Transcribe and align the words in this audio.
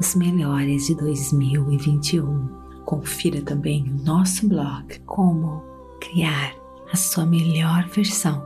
os 0.00 0.14
melhores 0.14 0.86
de 0.86 0.94
2021. 0.94 2.48
Confira 2.86 3.42
também 3.42 3.84
o 3.84 4.02
nosso 4.02 4.48
blog 4.48 4.98
Como 5.00 5.62
Criar 6.00 6.54
a 6.90 6.96
Sua 6.96 7.26
Melhor 7.26 7.86
Versão 7.88 8.42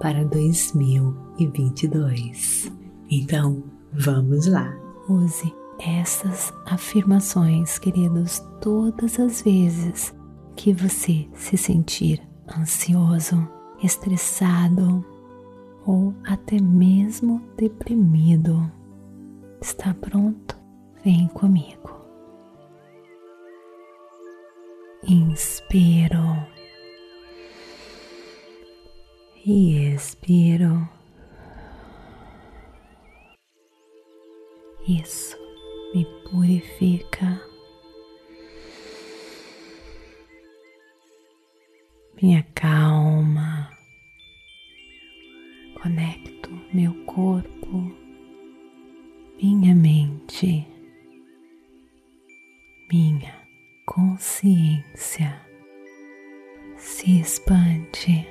para 0.00 0.24
2022. 0.24 2.72
Então, 3.10 3.62
vamos 3.92 4.46
lá! 4.46 4.74
Use 5.08 5.54
essas 5.78 6.52
afirmações, 6.66 7.78
queridos, 7.78 8.42
todas 8.60 9.20
as 9.20 9.42
vezes 9.42 10.12
que 10.56 10.72
você 10.72 11.28
se 11.34 11.56
sentir 11.56 12.20
ansioso, 12.58 13.48
estressado 13.82 15.04
ou 15.86 16.12
até 16.26 16.60
mesmo 16.60 17.40
deprimido. 17.56 18.68
Está 19.60 19.94
pronto? 19.94 20.57
Vem 21.08 21.26
comigo. 21.28 21.88
Inspiro 25.02 26.46
e 29.42 29.94
expiro. 29.94 30.86
Isso 34.86 35.34
me 35.94 36.04
purifica, 36.28 37.40
me 42.20 42.36
acalma, 42.36 43.70
conecto 45.80 46.50
meu 46.70 46.92
corpo, 47.06 47.96
minha 49.40 49.74
mente 49.74 50.67
minha 52.90 53.46
consciência 53.84 55.40
se 56.76 57.20
expande. 57.20 58.26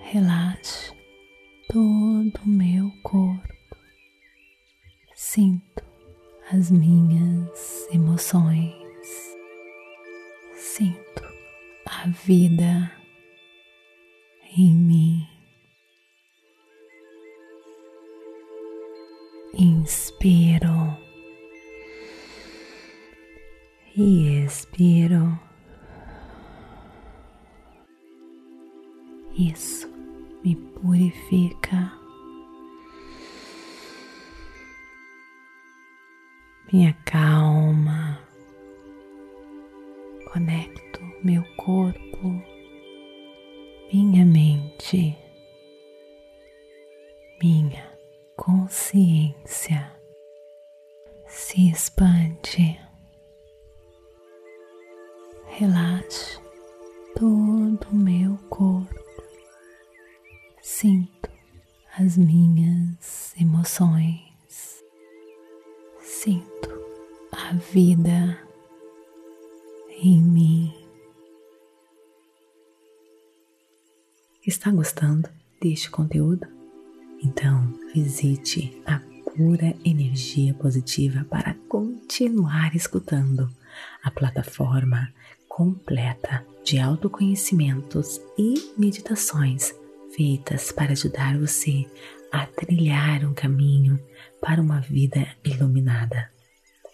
Relaxe 0.00 0.92
todo 1.68 2.40
o 2.44 2.48
meu 2.48 2.90
corpo. 3.02 3.76
Sinto 5.14 5.84
as 6.50 6.70
minhas 6.70 7.88
emoções. 7.92 9.36
Sinto 10.54 11.24
a 11.86 12.08
vida 12.08 12.90
em 14.56 14.74
mim. 14.74 15.28
Inspiro 19.54 21.01
e 23.96 24.44
expiro. 24.44 25.38
Isso 29.34 29.88
me 30.44 30.56
purifica, 30.56 31.92
me 36.72 36.86
acalma, 36.86 38.18
conecto 40.32 41.00
meu 41.22 41.42
corpo, 41.56 42.42
minha 43.92 44.24
mente, 44.24 45.16
minha 47.42 47.90
consciência. 48.36 49.90
Se 51.26 51.70
expande 51.70 52.78
relaxe 55.54 56.40
todo 57.14 57.86
o 57.90 57.94
meu 57.94 58.36
corpo. 58.48 59.22
Sinto 60.62 61.30
as 61.98 62.16
minhas 62.16 63.34
emoções. 63.38 64.82
Sinto 66.00 66.70
a 67.32 67.52
vida 67.52 68.38
em 69.90 70.22
mim. 70.22 70.74
Está 74.46 74.70
gostando 74.70 75.28
deste 75.60 75.90
conteúdo? 75.90 76.46
Então 77.22 77.78
visite 77.94 78.82
a 78.86 79.00
pura 79.36 79.76
energia 79.84 80.54
positiva 80.54 81.26
para 81.28 81.54
continuar 81.68 82.74
escutando 82.74 83.50
a 84.02 84.10
plataforma 84.10 85.12
completa 85.54 86.44
de 86.64 86.78
autoconhecimentos 86.78 88.18
e 88.38 88.54
meditações 88.78 89.74
feitas 90.16 90.72
para 90.72 90.92
ajudar 90.92 91.38
você 91.38 91.84
a 92.32 92.46
trilhar 92.46 93.22
um 93.26 93.34
caminho 93.34 94.02
para 94.40 94.62
uma 94.62 94.80
vida 94.80 95.28
iluminada. 95.44 96.30